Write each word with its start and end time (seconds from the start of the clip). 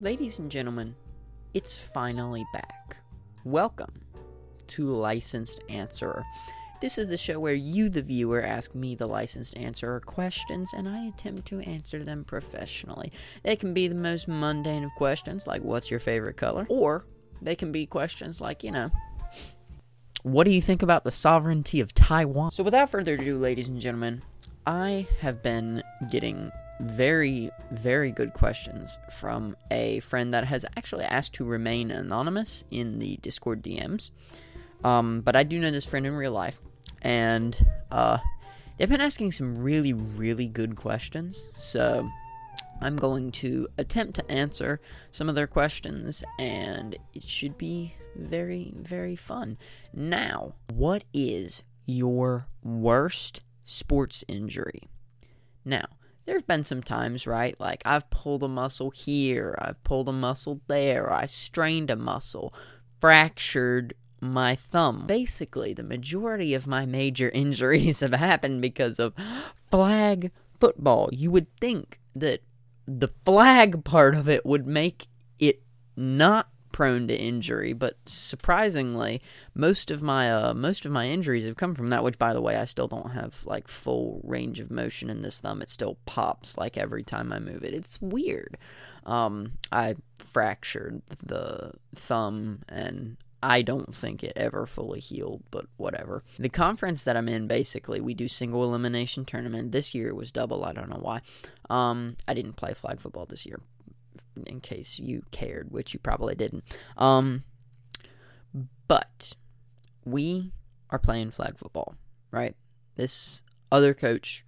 Ladies 0.00 0.38
and 0.38 0.48
gentlemen, 0.48 0.94
it's 1.54 1.76
finally 1.76 2.46
back. 2.52 2.98
Welcome 3.42 4.04
to 4.68 4.84
Licensed 4.84 5.64
Answerer. 5.68 6.24
This 6.80 6.98
is 6.98 7.08
the 7.08 7.16
show 7.16 7.40
where 7.40 7.54
you, 7.54 7.88
the 7.88 8.00
viewer, 8.00 8.40
ask 8.40 8.76
me, 8.76 8.94
the 8.94 9.08
licensed 9.08 9.56
answerer, 9.56 9.98
questions, 9.98 10.70
and 10.72 10.88
I 10.88 11.06
attempt 11.06 11.48
to 11.48 11.58
answer 11.62 12.04
them 12.04 12.22
professionally. 12.22 13.10
They 13.42 13.56
can 13.56 13.74
be 13.74 13.88
the 13.88 13.96
most 13.96 14.28
mundane 14.28 14.84
of 14.84 14.92
questions, 14.96 15.48
like 15.48 15.62
what's 15.62 15.90
your 15.90 15.98
favorite 15.98 16.36
color? 16.36 16.64
Or 16.70 17.04
they 17.42 17.56
can 17.56 17.72
be 17.72 17.84
questions 17.84 18.40
like, 18.40 18.62
you 18.62 18.70
know, 18.70 18.92
what 20.22 20.44
do 20.44 20.52
you 20.52 20.62
think 20.62 20.80
about 20.80 21.02
the 21.02 21.10
sovereignty 21.10 21.80
of 21.80 21.92
Taiwan? 21.92 22.52
So, 22.52 22.62
without 22.62 22.90
further 22.90 23.14
ado, 23.14 23.36
ladies 23.36 23.68
and 23.68 23.80
gentlemen, 23.80 24.22
I 24.64 25.08
have 25.22 25.42
been 25.42 25.82
getting 26.08 26.52
very, 26.80 27.50
very 27.70 28.10
good 28.12 28.32
questions 28.32 28.98
from 29.10 29.56
a 29.70 30.00
friend 30.00 30.32
that 30.34 30.44
has 30.44 30.64
actually 30.76 31.04
asked 31.04 31.34
to 31.34 31.44
remain 31.44 31.90
anonymous 31.90 32.64
in 32.70 32.98
the 32.98 33.16
Discord 33.18 33.62
DMs. 33.62 34.10
Um, 34.84 35.22
but 35.22 35.34
I 35.34 35.42
do 35.42 35.58
know 35.58 35.70
this 35.70 35.84
friend 35.84 36.06
in 36.06 36.14
real 36.14 36.32
life, 36.32 36.60
and 37.02 37.56
uh, 37.90 38.18
they've 38.76 38.88
been 38.88 39.00
asking 39.00 39.32
some 39.32 39.58
really, 39.58 39.92
really 39.92 40.46
good 40.46 40.76
questions. 40.76 41.48
So 41.56 42.08
I'm 42.80 42.96
going 42.96 43.32
to 43.32 43.68
attempt 43.76 44.14
to 44.16 44.30
answer 44.30 44.80
some 45.10 45.28
of 45.28 45.34
their 45.34 45.48
questions, 45.48 46.22
and 46.38 46.96
it 47.12 47.24
should 47.24 47.58
be 47.58 47.94
very, 48.14 48.72
very 48.76 49.16
fun. 49.16 49.58
Now, 49.92 50.54
what 50.72 51.04
is 51.12 51.64
your 51.86 52.46
worst 52.62 53.40
sports 53.64 54.24
injury? 54.28 54.82
Now, 55.64 55.86
there 56.28 56.36
have 56.36 56.46
been 56.46 56.62
some 56.62 56.82
times, 56.82 57.26
right? 57.26 57.58
Like 57.58 57.80
I've 57.86 58.10
pulled 58.10 58.42
a 58.42 58.48
muscle 58.48 58.90
here, 58.90 59.56
I've 59.58 59.82
pulled 59.82 60.10
a 60.10 60.12
muscle 60.12 60.60
there, 60.66 61.10
I 61.10 61.24
strained 61.24 61.88
a 61.88 61.96
muscle, 61.96 62.52
fractured 63.00 63.94
my 64.20 64.54
thumb. 64.54 65.06
Basically, 65.06 65.72
the 65.72 65.82
majority 65.82 66.52
of 66.52 66.66
my 66.66 66.84
major 66.84 67.30
injuries 67.34 68.00
have 68.00 68.12
happened 68.12 68.60
because 68.60 68.98
of 68.98 69.14
flag 69.70 70.30
football. 70.60 71.08
You 71.12 71.30
would 71.30 71.46
think 71.56 71.98
that 72.14 72.42
the 72.86 73.08
flag 73.24 73.82
part 73.82 74.14
of 74.14 74.28
it 74.28 74.44
would 74.44 74.66
make 74.66 75.06
it 75.38 75.62
not 75.96 76.50
prone 76.78 77.08
to 77.08 77.20
injury, 77.20 77.72
but 77.72 77.96
surprisingly, 78.06 79.20
most 79.52 79.90
of 79.90 80.00
my 80.00 80.32
uh, 80.32 80.54
most 80.54 80.86
of 80.86 80.92
my 80.92 81.08
injuries 81.08 81.44
have 81.44 81.56
come 81.56 81.74
from 81.74 81.88
that. 81.88 82.04
Which, 82.04 82.20
by 82.20 82.32
the 82.32 82.40
way, 82.40 82.54
I 82.54 82.66
still 82.66 82.86
don't 82.86 83.10
have 83.10 83.44
like 83.44 83.66
full 83.66 84.20
range 84.22 84.60
of 84.60 84.70
motion 84.70 85.10
in 85.10 85.22
this 85.22 85.40
thumb. 85.40 85.60
It 85.60 85.70
still 85.70 85.98
pops 86.06 86.56
like 86.56 86.78
every 86.78 87.02
time 87.02 87.32
I 87.32 87.40
move 87.40 87.64
it. 87.64 87.74
It's 87.74 88.00
weird. 88.00 88.58
Um, 89.04 89.54
I 89.72 89.96
fractured 90.18 91.02
the 91.20 91.72
thumb 91.96 92.60
and 92.68 93.16
I 93.42 93.62
don't 93.62 93.92
think 93.92 94.22
it 94.22 94.34
ever 94.36 94.64
fully 94.64 95.00
healed, 95.00 95.42
but 95.50 95.66
whatever. 95.78 96.22
The 96.38 96.48
conference 96.48 97.02
that 97.04 97.16
I'm 97.16 97.28
in, 97.28 97.48
basically, 97.48 98.00
we 98.00 98.14
do 98.14 98.28
single 98.28 98.62
elimination 98.62 99.24
tournament. 99.24 99.72
This 99.72 99.96
year 99.96 100.14
was 100.14 100.30
double. 100.30 100.64
I 100.64 100.72
don't 100.72 100.90
know 100.90 101.00
why. 101.00 101.22
Um, 101.68 102.16
I 102.28 102.34
didn't 102.34 102.52
play 102.52 102.72
flag 102.74 103.00
football 103.00 103.26
this 103.26 103.46
year, 103.46 103.58
in 104.46 104.60
case 104.60 104.98
you 104.98 105.22
cared, 105.30 105.70
which 105.70 105.92
you 105.94 106.00
probably 106.00 106.34
didn't. 106.34 106.64
Um, 106.96 107.44
but 108.86 109.34
we 110.04 110.52
are 110.90 110.98
playing 110.98 111.30
flag 111.30 111.58
football, 111.58 111.94
right? 112.30 112.56
This 112.96 113.42
other 113.70 113.94
coach, 113.94 114.44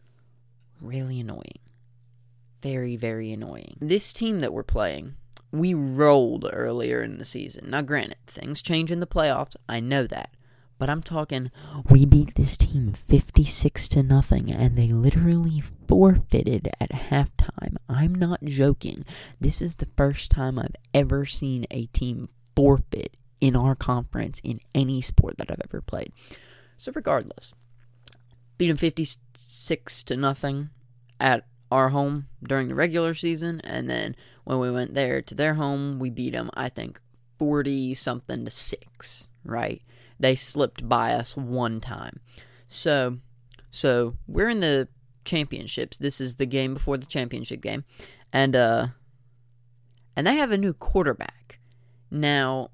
really 0.81 1.21
annoying. 1.21 1.59
Very, 2.63 2.97
very 2.97 3.33
annoying. 3.33 3.77
This 3.81 4.13
team 4.13 4.41
that 4.41 4.53
we're 4.53 4.63
playing, 4.63 5.17
we 5.53 5.75
rolled 5.75 6.49
earlier 6.53 7.03
in 7.03 7.19
the 7.19 7.25
season. 7.25 7.71
Now, 7.71 7.83
granted, 7.83 8.19
things 8.27 8.63
change 8.63 8.91
in 8.91 9.01
the 9.01 9.07
playoffs. 9.07 9.57
I 9.69 9.81
know 9.81 10.07
that. 10.07 10.31
But 10.79 10.89
I'm 10.89 11.03
talking, 11.03 11.51
we 11.91 12.07
beat 12.07 12.35
this 12.37 12.57
team 12.57 12.95
56 12.95 13.89
to 13.91 14.03
nothing, 14.03 14.51
and 14.51 14.79
they 14.79 14.89
literally 14.89 15.63
forfeited 15.91 16.71
at 16.81 16.91
halftime. 16.91 17.77
I'm 17.89 18.15
not 18.15 18.45
joking. 18.45 19.05
This 19.41 19.61
is 19.61 19.77
the 19.77 19.89
first 19.97 20.31
time 20.31 20.59
I've 20.59 20.77
ever 20.95 21.27
seen 21.27 21.67
a 21.71 21.87
team 21.87 22.29
forfeit 22.55 23.17
in 23.41 23.57
our 23.57 23.75
conference 23.75 24.41
in 24.45 24.61
any 24.75 25.01
sport 25.01 25.37
that 25.39 25.51
I've 25.51 25.61
ever 25.69 25.81
played. 25.81 26.13
So, 26.77 26.93
regardless, 26.95 27.53
beat 28.57 28.69
them 28.69 28.77
56 28.77 30.03
to 30.05 30.17
nothing 30.17 30.71
at 31.19 31.47
our 31.71 31.91
home 31.91 32.29
during 32.43 32.69
the 32.69 32.75
regular 32.75 33.15
season, 33.15 33.61
and 33.65 33.91
then 33.91 34.15
when 34.45 34.59
we 34.59 34.71
went 34.71 34.95
there 34.95 35.21
to 35.21 35.35
their 35.35 35.55
home, 35.55 35.99
we 35.99 36.11
beat 36.11 36.33
them, 36.33 36.51
I 36.55 36.69
think, 36.69 37.01
40 37.39 37.95
something 37.95 38.45
to 38.45 38.51
6, 38.51 39.29
right? 39.45 39.83
they 40.21 40.37
slipped 40.37 40.89
by 40.89 41.15
us 41.15 41.37
one 41.37 41.81
time. 41.81 42.21
So, 42.69 43.19
so 43.71 44.17
we're 44.29 44.51
in 44.51 44.61
the 44.61 44.89
championships. 45.25 45.97
This 45.99 46.21
is 46.21 46.37
the 46.37 46.47
game 46.47 46.75
before 46.75 46.97
the 46.97 47.07
championship 47.07 47.61
game, 47.61 47.85
and 48.33 48.57
uh, 48.57 48.89
and 50.17 50.27
they 50.27 50.37
have 50.37 50.53
a 50.53 50.59
new 50.59 50.73
quarterback. 50.73 51.59
Now, 52.11 52.71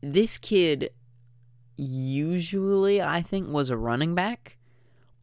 this 0.00 0.38
kid 0.38 0.90
usually 1.76 3.00
I 3.00 3.22
think 3.22 3.48
was 3.48 3.70
a 3.70 3.76
running 3.76 4.14
back, 4.14 4.58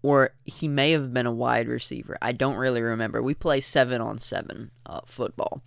or 0.02 0.32
he 0.46 0.68
may 0.68 0.92
have 0.92 1.14
been 1.14 1.26
a 1.26 1.32
wide 1.32 1.68
receiver. 1.68 2.18
I 2.22 2.32
don't 2.32 2.58
really 2.58 2.82
remember. 2.82 3.22
We 3.22 3.34
play 3.34 3.62
seven 3.62 4.02
on 4.02 4.20
seven 4.20 4.72
uh, 4.86 5.02
football, 5.06 5.62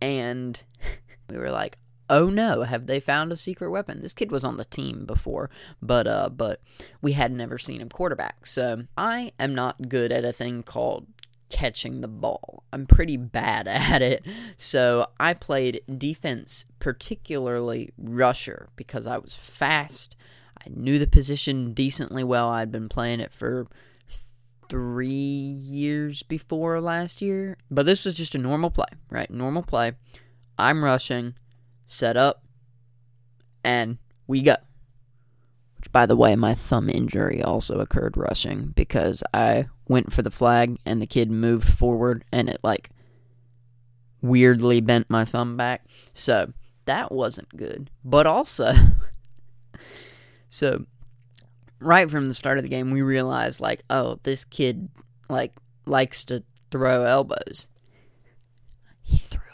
and 0.00 0.62
we 1.30 1.36
were 1.36 1.50
like, 1.50 1.78
oh 2.08 2.28
no, 2.28 2.62
have 2.62 2.86
they 2.86 3.00
found 3.00 3.32
a 3.32 3.36
secret 3.36 3.70
weapon? 3.70 4.00
This 4.00 4.14
kid 4.14 4.30
was 4.30 4.44
on 4.44 4.56
the 4.56 4.64
team 4.64 5.06
before, 5.06 5.50
but 5.82 6.06
uh, 6.06 6.28
but 6.28 6.60
we 7.00 7.12
had 7.12 7.32
never 7.32 7.58
seen 7.58 7.80
him 7.80 7.88
quarterback. 7.88 8.46
So 8.46 8.84
I 8.96 9.32
am 9.38 9.54
not 9.54 9.88
good 9.88 10.12
at 10.12 10.24
a 10.24 10.32
thing 10.32 10.62
called 10.62 11.06
catching 11.48 12.00
the 12.00 12.08
ball. 12.08 12.64
I'm 12.72 12.86
pretty 12.86 13.16
bad 13.16 13.68
at 13.68 14.02
it. 14.02 14.26
So 14.56 15.06
I 15.18 15.34
played 15.34 15.82
defense, 15.96 16.64
particularly 16.78 17.92
rusher, 17.96 18.68
because 18.76 19.06
I 19.06 19.18
was 19.18 19.34
fast. 19.34 20.16
I 20.58 20.70
knew 20.70 20.98
the 20.98 21.06
position 21.06 21.72
decently 21.72 22.24
well. 22.24 22.48
I'd 22.48 22.72
been 22.72 22.88
playing 22.88 23.20
it 23.20 23.32
for 23.32 23.66
three 24.68 25.06
years 25.06 26.22
before 26.22 26.80
last 26.80 27.22
year. 27.22 27.56
But 27.70 27.86
this 27.86 28.04
was 28.04 28.14
just 28.14 28.34
a 28.34 28.38
normal 28.38 28.70
play, 28.70 28.88
right? 29.10 29.30
Normal 29.30 29.62
play. 29.62 29.92
I'm 30.58 30.82
rushing 30.82 31.34
set 31.86 32.16
up, 32.16 32.42
and 33.64 33.98
we 34.26 34.42
go. 34.42 34.56
Which, 35.76 35.92
by 35.92 36.06
the 36.06 36.16
way, 36.16 36.34
my 36.36 36.54
thumb 36.54 36.88
injury 36.88 37.42
also 37.42 37.80
occurred 37.80 38.16
rushing 38.16 38.72
because 38.74 39.22
I 39.32 39.66
went 39.88 40.12
for 40.12 40.22
the 40.22 40.30
flag 40.30 40.78
and 40.84 41.00
the 41.00 41.06
kid 41.06 41.30
moved 41.30 41.68
forward 41.68 42.24
and 42.32 42.48
it, 42.48 42.60
like, 42.62 42.90
weirdly 44.20 44.80
bent 44.80 45.08
my 45.10 45.24
thumb 45.24 45.56
back. 45.56 45.86
So, 46.14 46.52
that 46.86 47.12
wasn't 47.12 47.56
good. 47.56 47.90
But 48.04 48.26
also, 48.26 48.72
so, 50.50 50.86
right 51.80 52.10
from 52.10 52.28
the 52.28 52.34
start 52.34 52.58
of 52.58 52.64
the 52.64 52.70
game, 52.70 52.90
we 52.90 53.02
realized, 53.02 53.60
like, 53.60 53.82
oh, 53.90 54.18
this 54.22 54.44
kid, 54.44 54.88
like, 55.28 55.52
likes 55.84 56.24
to 56.26 56.42
throw 56.70 57.04
elbows. 57.04 57.68
He 59.02 59.18
threw 59.18 59.45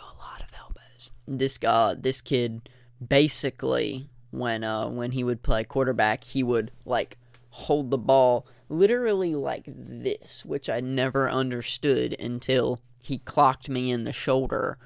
this 1.26 1.58
guy, 1.58 1.94
this 1.94 2.20
kid, 2.20 2.68
basically 3.06 4.08
when 4.30 4.64
uh 4.64 4.88
when 4.88 5.12
he 5.12 5.22
would 5.22 5.42
play 5.42 5.64
quarterback, 5.64 6.24
he 6.24 6.42
would 6.42 6.70
like 6.84 7.18
hold 7.50 7.90
the 7.90 7.98
ball 7.98 8.46
literally 8.68 9.34
like 9.34 9.64
this, 9.66 10.44
which 10.44 10.68
I 10.68 10.80
never 10.80 11.30
understood 11.30 12.18
until 12.18 12.80
he 13.02 13.18
clocked 13.18 13.68
me 13.68 13.90
in 13.90 14.04
the 14.04 14.12
shoulder 14.12 14.78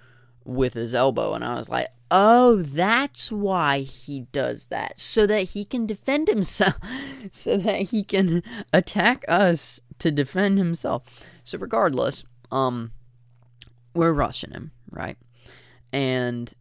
with 0.44 0.75
his 0.75 0.94
elbow 0.94 1.34
and 1.34 1.44
I 1.44 1.56
was 1.56 1.69
like, 1.69 1.88
"Oh, 2.10 2.63
that's 2.63 3.30
why 3.30 3.80
he 3.80 4.21
does 4.33 4.66
that. 4.66 4.98
So 5.01 5.27
that 5.27 5.51
he 5.51 5.65
can 5.65 5.86
defend 5.86 6.28
himself, 6.28 6.77
so 7.33 7.57
that 7.57 7.83
he 7.83 8.03
can 8.03 8.42
attack 8.72 9.24
us 9.28 9.80
to 10.01 10.10
defend 10.10 10.59
himself." 10.59 11.03
So 11.45 11.59
regardless, 11.59 12.24
um 12.51 12.92
we're 13.95 14.13
rushing 14.13 14.51
him, 14.51 14.72
right? 14.92 15.16
And 15.97 16.53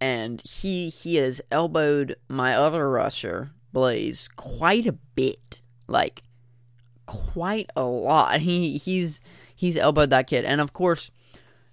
and 0.00 0.40
he 0.40 0.88
he 0.88 1.16
has 1.16 1.42
elbowed 1.52 2.16
my 2.26 2.54
other 2.54 2.88
rusher 2.88 3.50
Blaze 3.70 4.30
quite 4.34 4.86
a 4.86 4.92
bit, 4.92 5.60
like 5.86 6.22
quite 7.04 7.68
a 7.76 7.84
lot. 7.84 8.40
He 8.46 8.78
he's 8.78 9.20
he's 9.54 9.76
elbowed 9.76 10.08
that 10.08 10.26
kid, 10.26 10.46
and 10.46 10.62
of 10.62 10.72
course 10.72 11.10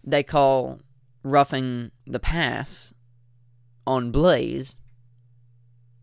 they 0.03 0.23
call 0.23 0.81
roughing 1.23 1.91
the 2.05 2.19
pass 2.19 2.93
on 3.87 4.11
Blaze 4.11 4.77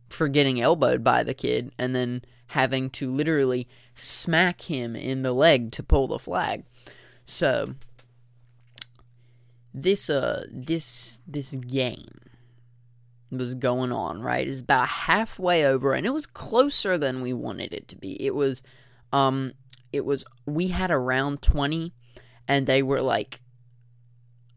for 0.08 0.28
getting 0.28 0.62
elbowed 0.62 1.04
by 1.04 1.22
the 1.22 1.34
kid, 1.34 1.72
and 1.78 1.94
then 1.94 2.22
having 2.48 2.88
to 2.88 3.12
literally 3.12 3.68
smack 3.94 4.62
him 4.62 4.96
in 4.96 5.20
the 5.20 5.34
leg 5.34 5.72
to 5.72 5.82
pull 5.82 6.08
the 6.08 6.18
flag. 6.18 6.64
So 7.26 7.74
this 9.72 10.10
uh 10.10 10.44
this 10.50 11.20
this 11.26 11.52
game 11.52 12.08
was 13.30 13.54
going 13.54 13.92
on, 13.92 14.20
right? 14.20 14.48
It's 14.48 14.60
about 14.60 14.88
halfway 14.88 15.64
over 15.64 15.92
and 15.92 16.04
it 16.04 16.10
was 16.10 16.26
closer 16.26 16.98
than 16.98 17.22
we 17.22 17.32
wanted 17.32 17.72
it 17.72 17.86
to 17.88 17.96
be. 17.96 18.20
It 18.24 18.34
was 18.34 18.62
um 19.12 19.52
it 19.92 20.04
was 20.04 20.24
we 20.46 20.68
had 20.68 20.90
around 20.90 21.42
20 21.42 21.92
and 22.48 22.66
they 22.66 22.82
were 22.82 23.00
like 23.00 23.40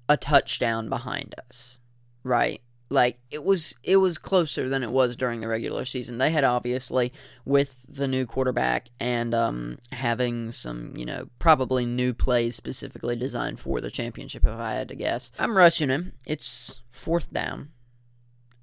a 0.10 0.18
touchdown 0.18 0.89
behind 0.89 1.36
us, 1.48 1.80
right? 2.24 2.62
Like 2.89 3.18
it 3.31 3.44
was 3.44 3.75
it 3.81 3.97
was 3.97 4.18
closer 4.18 4.69
than 4.69 4.83
it 4.83 4.91
was 4.91 5.15
during 5.15 5.41
the 5.41 5.47
regular 5.47 5.85
season. 5.85 6.18
They 6.18 6.31
had 6.31 6.44
obviously 6.44 7.12
with 7.44 7.77
the 7.88 8.07
new 8.07 8.25
quarterback 8.25 8.89
and 9.00 9.33
um, 9.33 9.80
having 9.91 10.51
some, 10.51 10.95
you 10.95 11.06
know, 11.06 11.30
probably 11.39 11.85
new 11.85 12.13
plays 12.13 12.56
specifically 12.56 13.15
designed 13.15 13.59
for 13.59 13.81
the 13.81 13.89
championship 13.89 14.45
if 14.45 14.51
I 14.51 14.74
had 14.74 14.89
to 14.89 14.95
guess. 14.95 15.31
I'm 15.39 15.57
rushing 15.57 15.89
him. 15.89 16.13
It's 16.27 16.81
fourth 16.91 17.33
down 17.33 17.69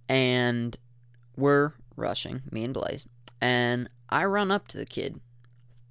and 0.08 0.76
we're 1.36 1.72
rushing, 1.96 2.42
me 2.50 2.64
and 2.64 2.74
Blaze. 2.74 3.06
And 3.40 3.88
I 4.08 4.24
run 4.24 4.50
up 4.50 4.68
to 4.68 4.76
the 4.76 4.86
kid 4.86 5.20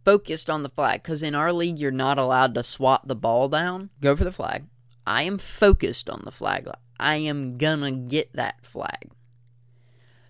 focused 0.05 0.49
on 0.49 0.63
the 0.63 0.69
flag 0.69 1.03
because 1.03 1.21
in 1.21 1.35
our 1.35 1.53
league 1.53 1.79
you're 1.79 1.91
not 1.91 2.17
allowed 2.17 2.53
to 2.55 2.63
swat 2.63 3.07
the 3.07 3.15
ball 3.15 3.47
down. 3.49 3.89
Go 4.01 4.15
for 4.15 4.23
the 4.23 4.31
flag. 4.31 4.65
I 5.05 5.23
am 5.23 5.37
focused 5.37 6.09
on 6.09 6.21
the 6.23 6.31
flag. 6.31 6.69
I 6.99 7.15
am 7.15 7.57
gonna 7.57 7.91
get 7.91 8.33
that 8.33 8.65
flag. 8.65 9.11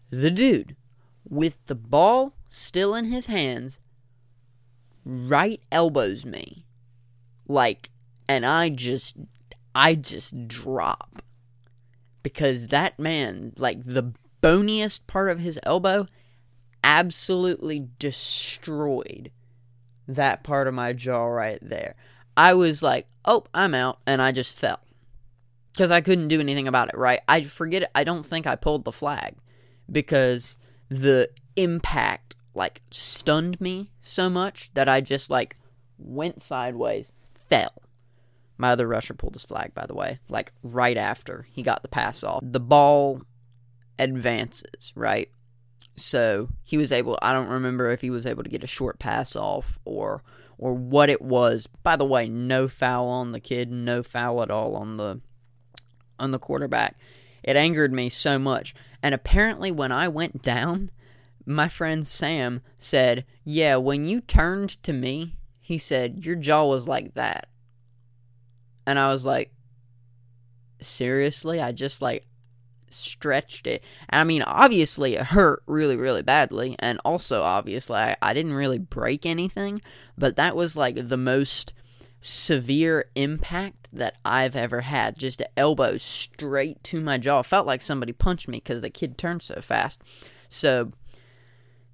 The 0.10 0.32
dude, 0.32 0.76
with 1.28 1.64
the 1.66 1.76
ball 1.76 2.34
still 2.48 2.96
in 2.96 3.06
his 3.06 3.28
hands, 3.28 3.80
right 5.06 5.62
elbows 5.72 6.26
me. 6.26 6.66
Like, 7.48 7.90
and 8.28 8.46
I 8.46 8.70
just, 8.70 9.18
I 9.74 9.96
just 9.96 10.48
drop. 10.48 11.22
Because 12.22 12.68
that 12.68 13.00
man, 13.00 13.54
like, 13.58 13.84
the 13.84 14.14
boniest 14.42 15.08
part 15.08 15.30
of 15.30 15.40
his 15.40 15.60
elbow 15.64 16.08
absolutely 16.84 17.88
destroyed 17.98 19.32
that 20.08 20.44
part 20.44 20.68
of 20.68 20.74
my 20.74 20.94
jaw 20.94 21.26
right 21.26 21.60
there. 21.62 21.96
I 22.36 22.54
was 22.54 22.82
like, 22.82 23.08
oh, 23.26 23.46
I'm 23.54 23.74
out. 23.74 24.00
And 24.06 24.22
I 24.22 24.32
just 24.32 24.58
fell 24.58 24.80
because 25.72 25.92
I 25.92 26.02
couldn't 26.02 26.28
do 26.28 26.40
anything 26.40 26.68
about 26.68 26.90
it, 26.90 26.98
right? 26.98 27.22
I 27.28 27.44
forget. 27.44 27.90
I 27.96 28.04
don't 28.04 28.26
think 28.26 28.48
I 28.48 28.56
pulled 28.56 28.86
the 28.86 28.92
flag 28.92 29.36
because 29.92 30.58
the 30.90 31.30
impact 31.56 32.36
like 32.54 32.82
stunned 32.92 33.60
me 33.62 33.92
so 34.02 34.30
much 34.30 34.72
that 34.74 34.90
I 34.90 35.02
just 35.02 35.30
like 35.30 35.56
went 35.98 36.42
sideways, 36.42 37.12
fell. 37.50 37.84
My 38.58 38.72
other 38.72 38.88
rusher 38.88 39.14
pulled 39.14 39.36
his 39.36 39.46
flag, 39.46 39.74
by 39.74 39.86
the 39.86 39.96
way, 39.96 40.20
like 40.28 40.52
right 40.64 40.98
after 40.98 41.48
he 41.50 41.64
got 41.64 41.82
the 41.82 41.88
pass 41.88 42.24
off. 42.24 42.42
The 42.44 42.60
ball 42.60 43.22
advances, 43.98 44.92
right? 44.96 45.30
So 45.96 46.50
he 46.64 46.78
was 46.78 46.92
able, 46.92 47.18
I 47.22 47.34
don't 47.34 47.50
remember 47.50 47.90
if 47.90 48.02
he 48.02 48.10
was 48.10 48.26
able 48.26 48.44
to 48.44 48.50
get 48.50 48.64
a 48.64 48.68
short 48.68 49.00
pass 49.00 49.36
off 49.36 49.80
or 49.86 50.24
or 50.58 50.74
what 50.74 51.10
it 51.10 51.22
was. 51.22 51.68
By 51.84 51.96
the 51.96 52.06
way, 52.06 52.28
no 52.28 52.68
foul 52.68 53.08
on 53.08 53.32
the 53.32 53.40
kid, 53.40 53.72
no 53.72 54.04
foul 54.04 54.44
at 54.44 54.52
all 54.52 54.76
on 54.76 54.98
the 54.98 55.22
on 56.20 56.32
the 56.32 56.40
quarterback. 56.40 56.98
It 57.44 57.56
angered 57.56 57.94
me 57.94 58.10
so 58.10 58.38
much. 58.38 58.76
And 59.02 59.16
apparently, 59.16 59.72
when 59.72 59.92
I 59.92 60.08
went 60.08 60.42
down, 60.42 60.92
my 61.46 61.70
friend 61.70 62.06
Sam 62.06 62.62
said, 62.78 63.26
Yeah, 63.44 63.78
when 63.78 64.06
you 64.06 64.22
turned 64.22 64.82
to 64.84 64.94
me, 64.94 65.38
he 65.62 65.78
said, 65.78 66.26
Your 66.26 66.36
jaw 66.36 66.66
was 66.66 66.88
like 66.88 67.14
that. 67.14 67.48
And 68.86 69.00
I 69.00 69.12
was 69.12 69.26
like, 69.26 69.52
Seriously? 70.82 71.62
I 71.62 71.72
just 71.72 72.02
like 72.02 72.26
stretched 72.90 73.68
it. 73.68 73.84
And 74.10 74.20
I 74.20 74.24
mean, 74.24 74.42
obviously, 74.42 75.16
it 75.16 75.28
hurt 75.28 75.64
really, 75.66 75.96
really 75.96 76.22
badly. 76.24 76.76
And 76.80 77.00
also, 77.06 77.42
obviously, 77.42 77.98
I, 77.98 78.18
I 78.22 78.34
didn't 78.34 78.54
really 78.54 78.80
break 78.80 79.26
anything. 79.26 79.82
But 80.18 80.36
that 80.36 80.56
was 80.56 80.76
like 80.76 81.08
the 81.08 81.18
most 81.18 81.74
severe 82.22 83.06
impact 83.16 83.88
that 83.94 84.16
I've 84.24 84.56
ever 84.56 84.82
had. 84.82 85.18
Just 85.18 85.42
elbow 85.56 85.98
straight 85.98 86.84
to 86.86 87.02
my 87.02 87.18
jaw. 87.18 87.42
Felt 87.42 87.68
like 87.68 87.82
somebody 87.82 88.14
punched 88.14 88.48
me 88.48 88.58
because 88.58 88.82
the 88.82 88.90
kid 88.90 89.18
turned 89.18 89.42
so 89.42 89.62
fast. 89.62 90.02
So 90.48 90.92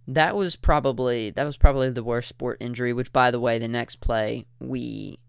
that 0.08 0.36
was 0.36 0.56
probably 0.56 1.30
that 1.32 1.46
was 1.46 1.58
probably 1.58 1.90
the 1.90 2.04
worst 2.04 2.30
sport 2.30 2.58
injury. 2.60 2.94
Which, 2.94 3.14
by 3.14 3.32
the 3.32 3.40
way, 3.40 3.60
the 3.60 3.68
next 3.68 3.98
play 3.98 4.46
we 4.60 5.20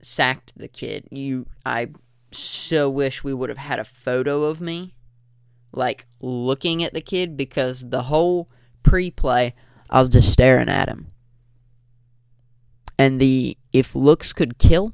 sacked 0.00 0.52
the 0.56 0.68
kid. 0.68 1.06
You, 1.10 1.46
I 1.64 1.90
so 2.32 2.90
wish 2.90 3.22
we 3.22 3.34
would 3.34 3.48
have 3.48 3.58
had 3.58 3.78
a 3.78 3.84
photo 3.84 4.44
of 4.44 4.60
me, 4.60 4.94
like 5.72 6.06
looking 6.20 6.82
at 6.82 6.94
the 6.94 7.00
kid, 7.00 7.36
because 7.36 7.88
the 7.88 8.02
whole 8.02 8.48
pre-play 8.82 9.54
I 9.92 10.00
was 10.00 10.08
just 10.08 10.32
staring 10.32 10.70
at 10.70 10.88
him. 10.88 11.11
And 13.02 13.20
the 13.20 13.58
if 13.72 13.96
looks 13.96 14.32
could 14.32 14.58
kill, 14.58 14.92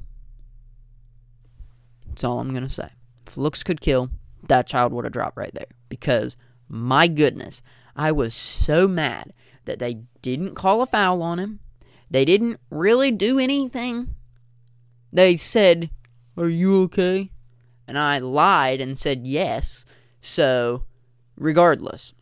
that's 2.07 2.23
all 2.23 2.39
I'm 2.39 2.55
gonna 2.55 2.67
say. 2.67 2.89
If 3.27 3.37
looks 3.37 3.61
could 3.61 3.81
kill, 3.81 4.09
that 4.47 4.65
child 4.65 4.93
would 4.93 5.05
have 5.05 5.13
dropped 5.13 5.37
right 5.37 5.53
there. 5.53 5.67
Because 5.89 6.35
my 6.67 7.07
goodness, 7.07 7.61
I 7.95 8.11
was 8.11 8.33
so 8.33 8.87
mad 8.87 9.31
that 9.65 9.77
they 9.77 9.99
didn't 10.23 10.55
call 10.55 10.81
a 10.81 10.87
foul 10.87 11.21
on 11.21 11.37
him. 11.37 11.59
They 12.09 12.25
didn't 12.25 12.59
really 12.71 13.11
do 13.11 13.37
anything. 13.37 14.15
They 15.13 15.37
said, 15.37 15.91
Are 16.35 16.49
you 16.49 16.81
okay? 16.85 17.29
And 17.87 17.95
I 17.95 18.17
lied 18.17 18.81
and 18.81 18.97
said 18.97 19.27
yes. 19.27 19.85
So, 20.19 20.83
regardless, 21.37 22.15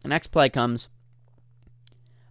the 0.00 0.08
next 0.08 0.28
play 0.28 0.48
comes. 0.48 0.88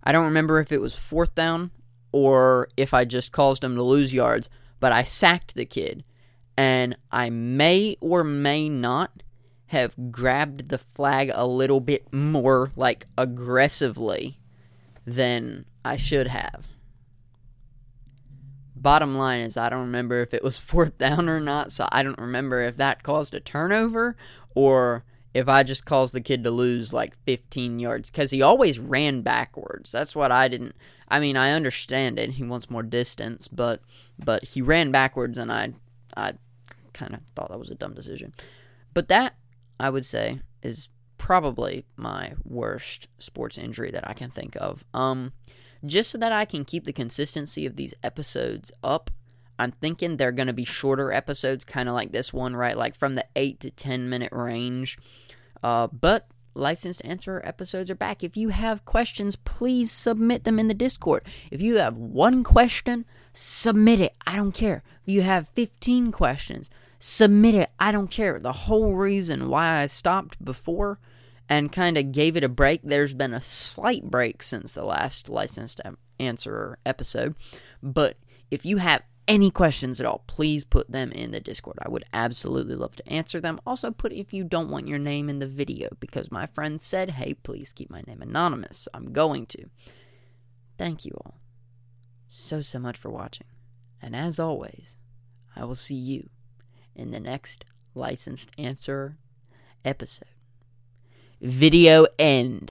I 0.04 0.12
don't 0.12 0.26
remember 0.26 0.60
if 0.60 0.72
it 0.72 0.82
was 0.82 0.96
fourth 0.96 1.36
down 1.36 1.70
or 2.14 2.70
if 2.78 2.94
I 2.94 3.04
just 3.04 3.34
caused 3.34 3.64
him 3.64 3.76
to 3.76 3.84
lose 3.84 4.14
yards, 4.14 4.50
but 4.80 4.94
I 4.94 5.04
sacked 5.04 5.56
the 5.56 5.66
kid. 5.66 6.06
And 6.56 6.96
I 7.12 7.32
may 7.32 7.98
or 8.00 8.24
may 8.24 8.70
not 8.70 9.24
have 9.68 10.12
grabbed 10.12 10.70
the 10.70 10.78
flag 10.78 11.32
a 11.34 11.48
little 11.48 11.80
bit 11.80 12.14
more, 12.14 12.70
like 12.76 13.08
aggressively, 13.18 14.38
than 15.06 15.66
I 15.84 15.98
should 15.98 16.28
have. 16.28 16.68
Bottom 18.76 19.18
line 19.18 19.42
is, 19.42 19.58
I 19.58 19.70
don't 19.70 19.80
remember 19.80 20.22
if 20.22 20.34
it 20.34 20.44
was 20.44 20.58
fourth 20.70 20.98
down 21.00 21.28
or 21.28 21.40
not, 21.40 21.72
so 21.72 21.90
I 21.92 22.04
don't 22.04 22.20
remember 22.20 22.62
if 22.62 22.78
that 22.78 23.02
caused 23.02 23.34
a 23.34 23.40
turnover 23.40 24.16
or 24.54 25.04
if 25.34 25.50
I 25.50 25.64
just 25.64 25.86
caused 25.86 26.14
the 26.14 26.22
kid 26.22 26.44
to 26.44 26.52
lose 26.52 26.94
like 26.94 27.18
15 27.26 27.80
yards 27.80 28.10
because 28.10 28.32
he 28.32 28.42
always 28.42 28.80
ran 28.80 29.22
backwards. 29.22 29.92
That's 29.92 30.16
what 30.16 30.32
I 30.32 30.48
didn't. 30.48 30.76
I 31.08 31.20
mean, 31.20 31.38
I 31.38 31.52
understand 31.52 32.20
it. 32.20 32.32
He 32.32 32.44
wants 32.44 32.70
more 32.70 32.84
distance, 32.84 33.48
but 33.48 33.82
but 34.24 34.44
he 34.44 34.62
ran 34.62 34.92
backwards, 34.92 35.38
and 35.38 35.52
I 35.52 35.74
I 36.16 36.34
kind 36.94 37.14
of 37.14 37.22
thought 37.36 37.50
that 37.50 37.60
was 37.60 37.70
a 37.70 37.76
dumb 37.76 37.94
decision. 37.94 38.34
But 38.94 39.08
that 39.10 39.36
I 39.80 39.90
would 39.90 40.06
say 40.06 40.42
is 40.62 40.90
probably 41.18 41.86
my 41.96 42.34
worst 42.44 43.08
sports 43.18 43.58
injury 43.58 43.92
that 43.92 44.08
I 44.08 44.14
can 44.14 44.30
think 44.30 44.56
of. 44.58 44.84
Um, 44.94 45.34
just 45.86 46.12
so 46.12 46.18
that 46.18 46.32
I 46.32 46.46
can 46.46 46.66
keep 46.66 46.86
the 46.86 46.94
consistency 46.94 47.66
of 47.66 47.76
these 47.76 47.94
episodes 48.04 48.72
up. 48.84 49.10
I'm 49.60 49.72
thinking 49.72 50.18
they're 50.18 50.32
going 50.32 50.48
to 50.48 50.54
be 50.54 50.64
shorter 50.64 51.12
episodes, 51.12 51.64
kind 51.64 51.88
of 51.88 51.96
like 51.96 52.12
this 52.12 52.34
one, 52.34 52.56
right? 52.56 52.78
Like 52.78 52.96
from 52.96 53.16
the 53.16 53.26
8 53.36 53.60
to 53.62 53.72
10 53.72 54.10
minute 54.10 54.32
range. 54.32 54.98
Uh, 55.62 55.88
but 55.88 56.28
licensed 56.56 57.02
answer 57.06 57.42
episodes 57.44 57.90
are 57.90 57.96
back. 57.96 58.24
If 58.24 58.36
you 58.38 58.50
have 58.50 58.86
questions, 58.86 59.36
please 59.36 59.92
submit 59.92 60.44
them 60.44 60.60
in 60.60 60.68
the 60.68 60.74
Discord. 60.74 61.24
If 61.52 61.62
you 61.62 61.78
have 61.78 61.98
one 61.98 62.44
question, 62.44 63.06
submit 63.34 64.00
it. 64.00 64.14
I 64.26 64.36
don't 64.36 64.52
care. 64.52 64.82
If 65.06 65.14
you 65.14 65.22
have 65.22 65.50
15 65.50 66.12
questions, 66.12 66.70
submit 67.00 67.56
it. 67.56 67.70
I 67.80 67.92
don't 67.92 68.12
care. 68.12 68.40
The 68.40 68.54
whole 68.54 68.96
reason 68.96 69.50
why 69.50 69.82
I 69.82 69.86
stopped 69.88 70.44
before 70.44 71.00
and 71.50 71.72
kind 71.72 71.98
of 71.98 72.12
gave 72.12 72.38
it 72.38 72.44
a 72.44 72.50
break, 72.50 72.82
there's 72.84 73.14
been 73.14 73.34
a 73.34 73.42
slight 73.42 74.04
break 74.04 74.42
since 74.42 74.72
the 74.72 74.86
last 74.86 75.30
licensed 75.30 75.82
answer 76.20 76.78
episode. 76.86 77.36
But 77.82 78.18
if 78.50 78.66
you 78.66 78.78
have 78.78 79.02
any 79.28 79.50
questions 79.52 80.00
at 80.00 80.06
all, 80.06 80.24
please 80.28 80.64
put 80.64 80.92
them 80.92 81.12
in 81.12 81.32
the 81.32 81.40
Discord. 81.40 81.78
I 81.82 81.90
would 81.90 82.06
absolutely 82.14 82.76
love 82.76 82.96
to 82.98 83.08
answer 83.08 83.40
them. 83.40 83.60
Also, 83.66 83.92
put 83.92 84.12
if 84.12 84.34
you 84.34 84.44
don't 84.44 84.70
want 84.70 84.88
your 84.88 85.00
name 85.00 85.30
in 85.30 85.40
the 85.40 85.48
video 85.48 85.90
because 86.00 86.32
my 86.32 86.46
friend 86.46 86.80
said, 86.80 87.12
hey, 87.12 87.34
please 87.34 87.72
keep 87.72 87.90
my 87.90 88.04
name 88.06 88.22
anonymous. 88.22 88.88
I'm 88.94 89.14
going 89.14 89.46
to. 89.48 89.70
Thank 90.78 91.06
you 91.06 91.12
all 91.24 91.36
so, 92.34 92.62
so 92.62 92.80
much 92.80 92.98
for 92.98 93.10
watching. 93.10 93.48
And 94.02 94.16
as 94.16 94.40
always, 94.40 94.98
I 95.56 95.66
will 95.66 95.76
see 95.76 95.96
you 95.96 96.30
in 96.96 97.12
the 97.12 97.20
next 97.20 97.64
licensed 97.94 98.50
answer 98.58 99.18
episode. 99.86 100.28
Video 101.40 102.08
end. 102.18 102.62